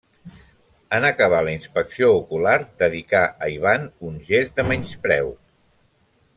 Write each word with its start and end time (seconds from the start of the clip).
En 0.97 1.03
acabar 1.09 1.41
la 1.47 1.53
inspecció 1.57 2.09
ocular, 2.23 2.55
dedicà 2.81 3.23
a 3.49 3.53
Ivan 3.59 3.87
un 4.09 4.19
gest 4.33 4.59
de 4.59 4.69
menyspreu. 4.73 5.35